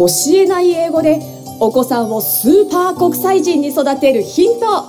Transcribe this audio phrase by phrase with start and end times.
[0.00, 1.20] 教えない英語で
[1.60, 4.66] お子さんをスーパー国際人に育てるヒント。
[4.66, 4.82] は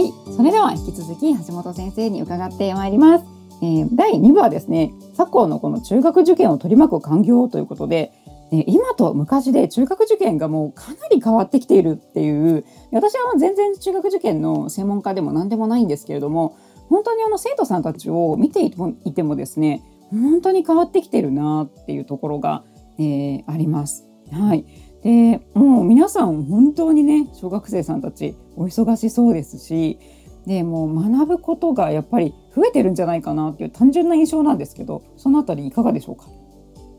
[0.00, 3.24] いそれでは引き続き橋本先生に伺ってまいります、
[3.62, 8.12] えー、第2部はですね昨今のこの中学受験を取り巻く環境ということで
[8.50, 16.56] 今と昔で中学受験がもうかなり変わってきているっていう私は全然中学受験の専門家でも何でもないんですけれども
[16.88, 18.70] 本当にあの生徒さんたちを見てい
[19.12, 22.64] てもですね本当に変わってきてるなっていうところが、
[23.00, 24.06] えー、あります。
[24.30, 24.64] はい、
[25.02, 29.98] でもう皆さん本当にね小学生さんたちお忙しそうですし
[30.46, 36.26] でもう学ぶことがやっぱり増えてるんじゃないかなっていう単純な印象なんですけどそのあたりいかがでしょうか？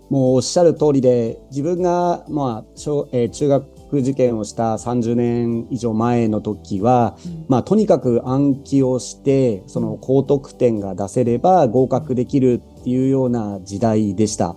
[0.09, 14.55] もうおっしゃる通りで自分が、まあ小えー、中学受験をした30年以上前の時は、うん、まあ、とにかく暗記をしてその高得点が出せれば合格できるっていうような時代でした。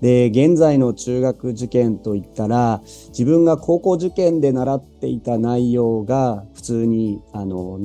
[0.00, 7.78] で現在の中学受験といったら自分が高校受験で習っていた内容が普通にあの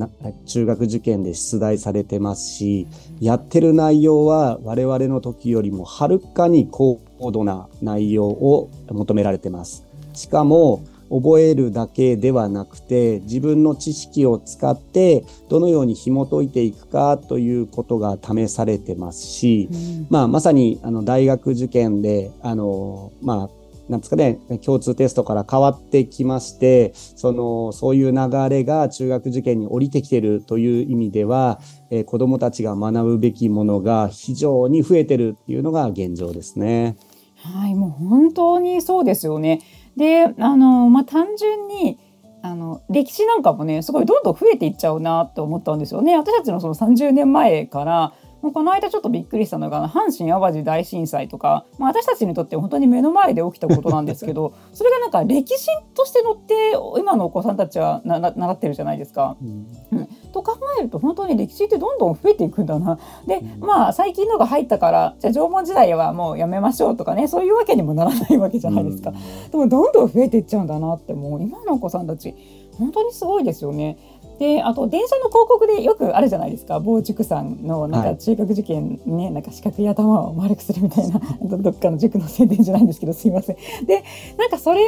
[0.46, 2.88] 中学受験で出題されてますし
[3.20, 7.00] やってる内容は我々の時よりもはるかに高
[7.32, 9.87] 度な内容を求められてます。
[10.18, 23.50] しかも覚えるだけではなくて自分の知識を使ってどのように紐解いていくかということが試されてますし、うん、まあ、まさにあの大学受験であの、まあ、
[23.90, 36.98] なんですかね、共通テストから変わってきまして、その、そういう流れが中学受験に降りてきてるという意味では、えー、子供たちが学ぶべきものが非常に増えてるっていうのが現状ですね。
[37.38, 39.62] はい、もう本当にそうですよね。
[39.98, 42.00] であの、まあ、単純に
[42.44, 46.16] あの歴史なんかもねすごいどんどん増えていっちゃうなって思ったんですよね。
[46.16, 59.36] 私たちのその30年前からもうこの間ちょっとびっくりしたのが阪神・淡路大震災とか、まあ、私たちにとって本当に目の前で起きたことなんですけど それがなんか歴史として載って今のお子さんたちはな習ってるじゃないですか。
[59.42, 62.99] うん、うん、と考えると本当に歴史ってどんどん増えていくんだな。
[63.25, 69.11] でまあ最近のが入ったからじゃあ縄文時代はもうやめましょうとかねそういうわけにもならないわけじゃないですか。
[69.11, 72.36] うん、でもどんどん増えていっちゃうんだなってもう今のお子さんたち
[72.77, 73.98] 本当にすごいですよね。
[74.39, 81.19] であと電車の広告でよくあるじゃないですか傍塾さんのなんか中学受験ね、はい、なんか四角い頭を丸くするみたいな
[81.58, 83.58] どっかの塾の宣伝じゃないんですけどすいません。
[83.86, 84.04] で
[84.37, 84.81] なんかそれ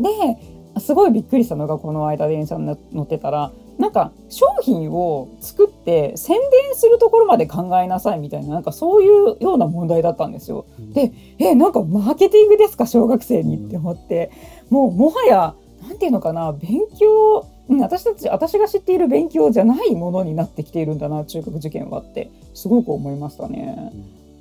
[0.00, 0.40] で
[0.80, 10.66] すごいびっくりしたのがこの間電車に乗ってたらなんか商品を作って宣伝するところまで考えなさいみたいななんかそういうような問題だったんですよ。
[10.94, 14.30] でえなんかマーケティングですか小学生にって思って。
[14.70, 23.92] もうもはや何て言うのかな勉強私たち私が知っている勉強じゃないものになってきているんだな中学受験はってすごく思いましたね。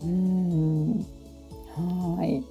[0.03, 1.05] うん。
[2.17, 2.43] はい。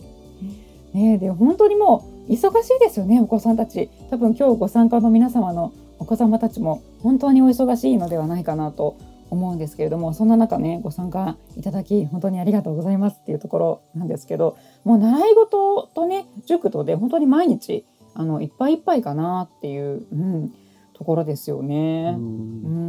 [0.97, 3.89] ねで本当にもう忙しいですよねお子さんたち。
[4.11, 5.73] 多分今日ご参加の皆様の
[6.05, 8.99] お子様たちも本当にお忙しいのではないかなと
[9.31, 20.53] 思うんですけれどもそんな中ねご参加いただき本当にありがとうございますっていうところなんですけどもう習い事とね塾とで本当に毎日あのいっぱいいっぱいかなっていう、うん、
[20.93, 22.15] ところですよね。
[22.19, 22.84] うん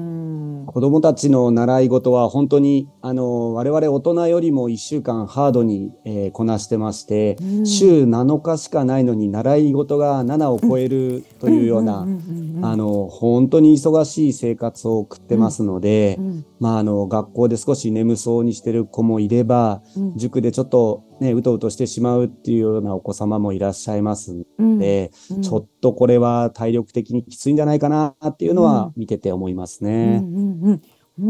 [0.65, 25.35] 子どもたちの習い事は本当にあの我々大人よりも1週間ハードに、えー、こなしてまして、週7日しかないのに習い事が7を超えるというようなあの本当に忙しい生活を送ってますので、うんうん、まあ、あの学校で少し眠そうにしてる子もいれば、うん、塾でちょっとね、うとうとしてしまうっていうようなお子様もいらっしゃいますので、うん。
[25.37, 30.21] うん、ちょっとこれは体力的にきついんじゃないかなっていうのは見てて思いますね。
[30.23, 30.81] うんうんうん。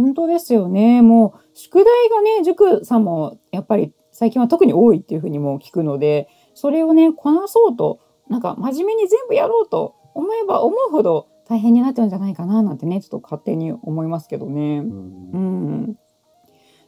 [0.03, 1.01] 本当ですよね。
[1.01, 14.79] もう宿題がね、塾さんもやっぱり最近は特に多いっていうふうにも聞くので、それをね、こなそうと、なんか真面目に全部やろうと思えば思うほど大変になっちゃうんじゃないかななんてね、ちょっと勝手に思いますけどね。
[14.79, 16.00] うん、うん。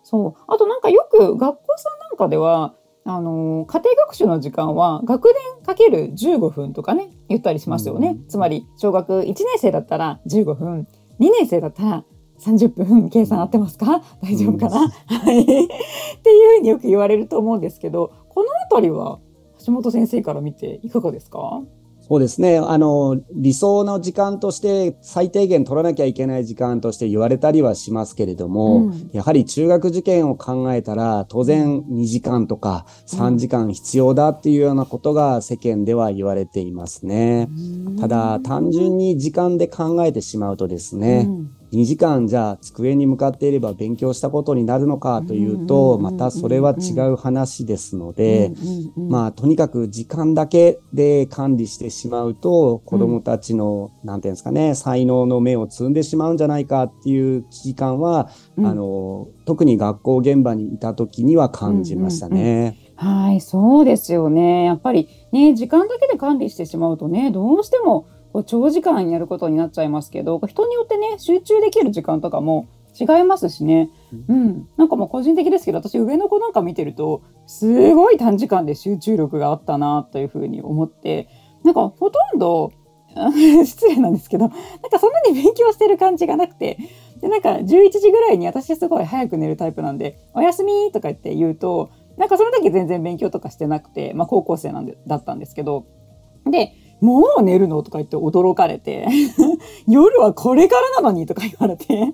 [0.03, 0.43] そう。
[0.47, 2.75] あとなんかよく学校さんなんかでは、
[3.09, 10.87] あの家庭学習の時間は学年かける15分とかね言ったりしますよね、うん、つまり小学1年生だったら15分
[11.21, 12.03] 2年生だったら
[12.41, 14.01] 30分計算合ってますか？
[14.21, 15.41] 大丈夫かな、うん、はい。
[15.41, 19.19] っていうふうによく言われると思うんですけどこの辺りは
[19.65, 21.61] 橋本先生から見ていかがですか？
[22.09, 22.57] そうですね。
[22.57, 37.49] あの、理想の時間として最低限取らなきゃいけない時間として言われたりはしますけれども、うん、やはり中学受験を考えたら当然2時間とか3時間必要だっていうようなことが世間では言われていますね。
[37.99, 48.51] ただ単純に時間で考えてしまうとですね、うん2時間じゃあ机に向かっていれば勉強したことになるのかというと、またそれは違う話ですので、
[48.95, 62.77] まあとにかく時間だけで管理してしまうと子どもたちの何、て言うんですかね才能の芽を摘んでしまうんじゃないかっていう危機感は、あの特に学校現場にいた時には感じましたね。
[62.95, 64.63] はい、そうですよね。
[64.63, 73.89] やっぱりね、時間だけで管理してしまうとね、どうしてもこう長時間やることになっちゃいますけど、人によってね、集中できる時間とかも違いますしね。
[74.27, 74.69] うん。
[74.77, 81.29] なんかもう個人的ですけど、私上の子なんか見てると、すごい短時間で集中力があったなというふうに思って、
[81.63, 82.71] なんかほとんど、
[83.65, 84.51] 失礼なんですけど、なん
[84.91, 86.77] かそんなに勉強してる感じがなくて、
[87.19, 95.87] で、なんか11時ぐらいに私すごい早く寝るタイプなんで、おやすみとか言って言うと、なんかその時全然勉強とかしてなくて、まあ高校生なんで、だったんですけど、
[96.45, 97.83] で、もう寝るの？
[97.83, 99.07] とか言って驚かれて
[99.87, 101.25] 夜はこれからなのに？
[101.25, 102.13] とか言われて。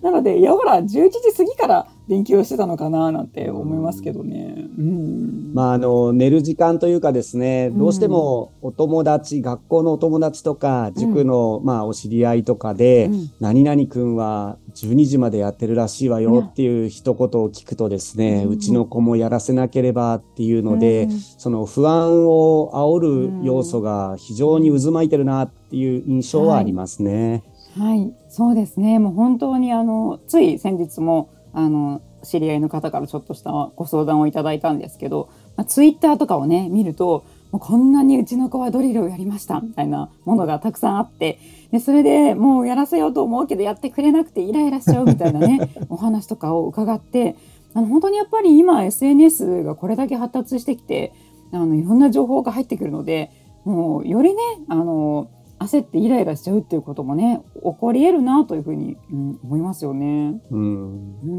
[0.00, 4.66] なので、いやほら、11時過ぎから勉強してたのかななんて思いますけどね。
[4.78, 21.08] うん、まあ、あの、寝る時間というかですね、どうしてもお友達、うん、学校のお友達とか、塾の、まあ、お知り合いとかで、うん、何々くんは12時までやってるらしいわよっていう一言を聞くとですね、うちの子もやらせなければっていうので、
[21.38, 22.98] その不安を煽
[23.28, 27.44] る要素が非常に渦巻いてるなっていう印象はありますね。
[27.78, 28.98] はい、はい、そうですね。
[28.98, 41.38] もう本当にあの、つい先日も、あの知り合いの方からちょっとしたご相談をいただいたんですけど、まあ、ツイッターとかをね見るともうこんなにうちの子はドリルをやりましたみたいなものがたくさんあって
[41.70, 47.36] でそれでもうやらせようと思うけどやってくれなくてイライラしちゃうみたいなね お話とかを伺って
[47.74, 51.12] あの本当にやっぱり今 SNS がこれだけ発達してきて
[51.52, 53.30] あのいろんな情報が入ってくるので
[53.64, 55.28] もうよりねあの
[55.62, 60.40] 焦ってイライラしちゃうっていうこともね起こり得るなというふうに、うん、思いますよね。
[60.50, 61.32] うん、う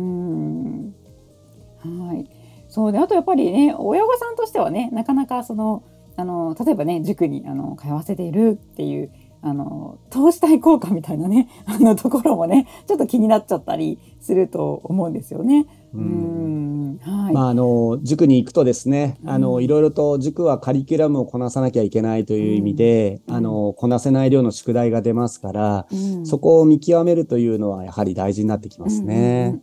[0.88, 0.96] ん。
[2.08, 2.30] はい。
[2.70, 5.84] そうであとやっぱりね親御さんとしてはねなかなかその
[6.16, 9.12] あの例えばね塾にあの通わせているっていう
[9.46, 15.68] あの投資対効果みたいなね あのところもねちょっと気になっちゃったりすると思うんですよね。
[15.94, 17.34] うんはい。
[17.34, 29.60] まああの塾に行くとですね、あのいろいろと塾はカリキュラムをこなさなきゃいけないという意味で、うん、あのこなせない量の宿題が出ますから、うん、そこを見極めるというのはやはり大事になってきますね。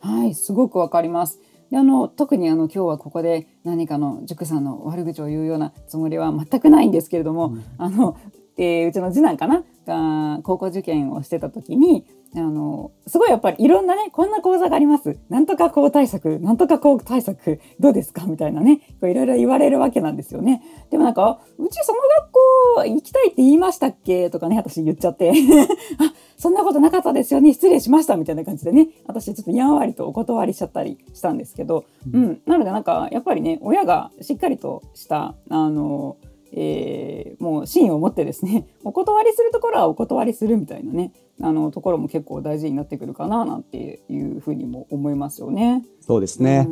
[0.00, 1.40] はい、すごくわかります。
[1.70, 8.16] であの特にあの今日はここで何かの塾さんの悪口を言うようなつもりは全くないんですけれども、うん、あの
[8.58, 12.04] えー、うちの次男かなが高校受験をしてた時に
[12.36, 15.16] あのすごいやっぱりいろんなねこんな講座があります。
[15.30, 18.26] なんとかこう対策なんとかこう対策どうですか？
[18.26, 20.62] みたいなねいろいろ言われるわけなんですよね。
[20.90, 22.32] でもなんかうちその学
[22.76, 24.28] 校行きたいって言いましたっけ？
[24.28, 25.30] とかね私言っちゃって。
[26.00, 27.52] あそんなことなかったですよね。
[27.54, 28.16] 失礼しました。
[28.16, 28.88] みたいな感じでね。
[29.06, 36.16] 私ちょっとやんわりとお断りしちゃったりしたんですけど、うん、うん、なのでなんかやっぱりね親がしっかりとしたあの
[36.52, 45.84] えー、もう芯を持ってですね お断りするところはお断りするみたいなねあのところも結構大事になってくるかななんていうふうにも思いますよね。
[46.00, 46.68] そうですね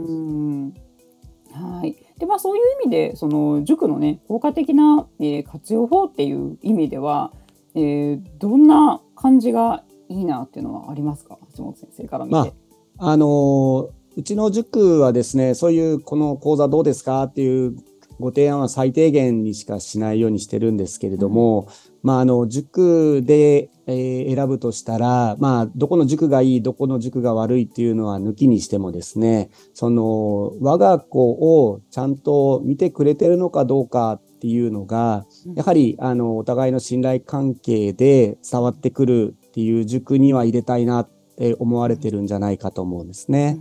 [1.52, 7.32] はいでまあ、そういう意味でその塾のね効果的な、えー、活用法っていう意味では、
[7.74, 11.38] えー、どんな感じがいいなっていうのはありますか？
[11.56, 12.34] 橋本先生から見て。
[12.34, 12.46] ま
[12.98, 17.76] あ、あのー、うちの塾はですねそういうこの講座どうですかっていう
[18.18, 21.68] ご提案は最低限にしかしないようにしてるんですけれども、うん、
[22.02, 43.58] まあ、あの、塾で、えー、選ぶとしたら、まあ、どこの塾がいい、どこの塾が悪いっていうのは抜きにしてもですね、その、我が子をちゃんと見てくれてるのかどうかっていうのが、やはり、あの、お互いの信頼関係で伝わってくるっていう塾には入れたいなって思われてるんじゃないかと思うんですね。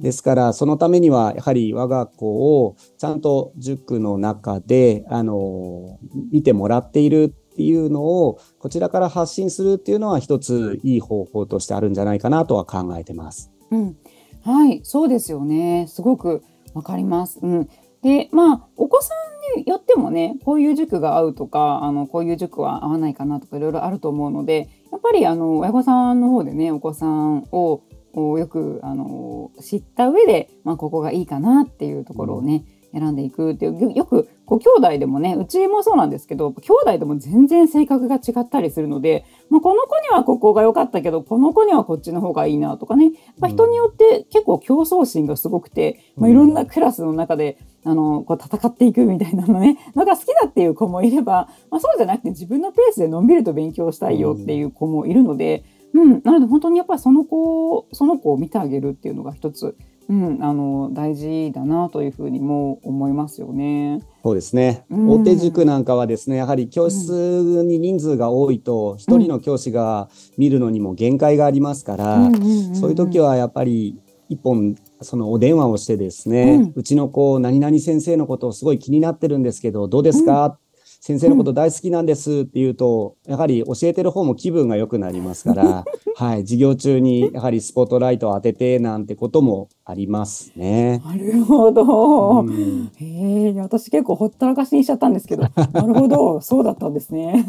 [0.00, 5.98] ですから、そのためには、やはり我が子をちゃんと塾の中で、あの、
[6.30, 13.50] 見てもらっているっていうのを、こちらから発信するっていうのは一ついい方法としてあるんじゃないかなとは考えてます。
[13.70, 13.96] うん。
[14.44, 15.86] はい、そうですよね。
[15.88, 16.42] すごく
[16.74, 17.40] わかります。
[17.42, 17.68] うん。
[18.02, 19.14] で、まあ、お子さ
[19.56, 27.82] んによってもね、こういう塾が合うとか、あの、こういう塾は合わないかなとかいろいろあると思うので、やっぱりあの、親御さんの方でね、お子さんを
[28.16, 55.64] をよくあの知った上で、まあ、ここがいいかなっていうところをね、選んでいくっていうよくご兄弟でもねうちもそうなんですけど兄弟でも全然性格が違ったりするので、まあ、この子にはここが良かったけどこの子にはこっちの方がいいなとかね、まあ、人によって結構競争心がすごくて、まあ、いろんなクラスの中であのこう戦っていくみたいなのねのが好きだっていう子もいれば、まあ、そうじゃなくて自分のペースでのんびりと勉強したいよっていう子もいるので。
[55.70, 59.76] うん、なので本当にやっぱりその子をその子を見てあげるっていうのが一つ、
[60.08, 64.00] うん、あの大事だなというふうにも思いますよね。
[64.22, 64.84] そうですね。
[64.90, 65.08] うん。
[65.08, 72.30] 大手塾なんかはですね、やはり教室に人数が多いと、一人の教師が見るのにも限界がありますから、
[72.74, 73.98] そういう時は、はやっぱり
[74.28, 76.72] 一本そのお電話をしてですね、うん。
[76.74, 80.58] うちの子何々先生のことをすごい気になってるんですけどどうですか、
[81.00, 85.84] 先生のこと大好きなんですって言うとやはり教えてる方も気分が良くなりますから、
[86.16, 91.02] はい、授業中にやはりスポットライトを当ててなんてこともありますね。
[91.04, 92.40] なるほど。
[92.40, 97.46] うんへえ、私結構ほったらかしにしちゃったんですけど、 なるほど、そうだったんですね。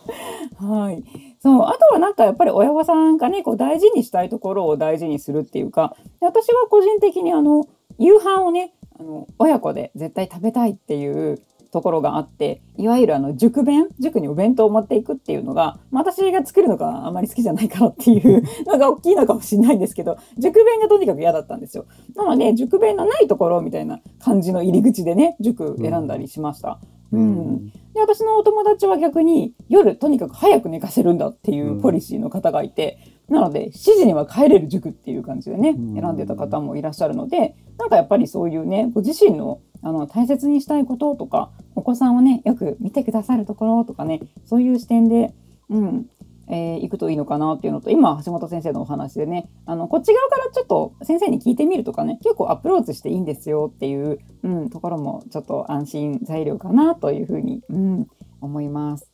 [0.58, 1.02] はい。
[1.40, 7.66] そう、あとはなんかやっぱり親御さんがね、こう大事にしたいところを大事にするっていうか、で私は個人的にあの
[7.98, 11.40] 夕飯をね、あの親子で絶対食べたいっていう
[11.70, 21.86] ところがあって、いわゆるあの塾弁、塾にお弁当を持っていくっていうのが、まあ私が作るのがあまり好きじゃないからっていう のが大きいのかもしれないんですけど、塾弁がとにかく嫌だったんですよ。
[22.14, 26.78] なので塾弁のないところみたいな感じの入り口でね塾選んだりしました。
[27.12, 27.70] うん。
[27.94, 32.98] で私のお友達は逆に夜とにかく早く寝かせるんだっていうポリシーの方がいて、
[33.28, 35.94] なので7時には帰れる塾っていう感じでねうん。
[35.94, 45.32] 選んでた方もいらっしゃるのでなんかやっぱりそういうねご自身のあの大切にしたいこととかお子さんをねよく見てくださるところとかねそういう視点で、
[45.68, 46.06] うん
[46.48, 58.08] えー行くといいのかなっていうのと今橋本先生のお話でねあのこっち側からちょっと先生に聞いてみるとかね結構アプローチしていいんですよっていう、うん、ところもちょっと安心材料かなというふうに、うん、
[58.40, 59.08] 思います。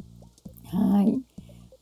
[0.73, 1.21] はい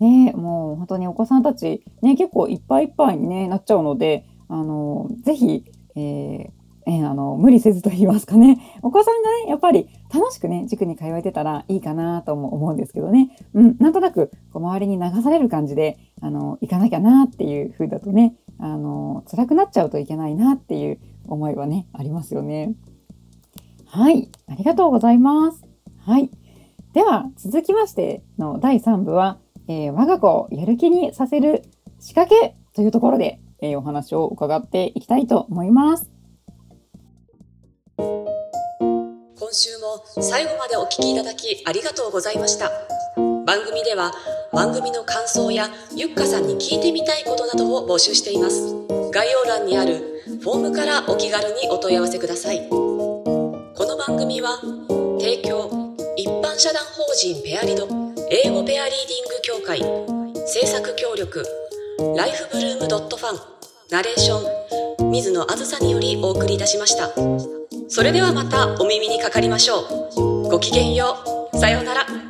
[0.00, 5.64] ね、もう本当にお子さんたち、ね、結構いっぱいいっぱいに、ね、なっちゃうのであのぜひ、
[5.94, 22.74] えーえーあの無理せずと言いますかね お子さんがねやっぱり楽しくね塾に通えてたらいいかなとも思うんですけどね、うん、なんとなくこう周りに流される感じであの行かなきゃなっていう風だとねあの辛くなっちゃうといけないなっていう思いはねありますよね。
[23.86, 25.64] はい、ありがとうございます。
[25.98, 26.30] はい、
[26.92, 29.38] では続きましての第3部は、
[29.68, 31.62] えー我が子をやる気にさせる
[31.98, 36.13] 仕掛けというところで、えーお話を伺っていきたいと思います。
[37.96, 42.70] 今週も最後までお聞きいただきありがとうございました。
[43.46, 44.12] 番組では
[44.52, 48.74] 番組の感想やゆっかさんに聞いてみたいことなどを募集しています。
[49.12, 52.68] 概要欄にあるフォームからお気軽にお問い合わせください。
[52.68, 54.58] この番組は
[55.20, 57.86] 提供一般社団法人ペアリド
[58.30, 59.80] 英語ペアリーディング協会
[60.46, 61.44] 制作協力
[62.16, 63.40] ライフブルームドットファン
[63.90, 67.53] ナレーション水野あずさによりお送りいたしました。
[67.88, 69.80] それではまたお耳にかかりましょ
[70.16, 70.48] う。
[70.48, 71.16] ごきげんよ
[71.52, 71.58] う。
[71.58, 72.23] さようなら。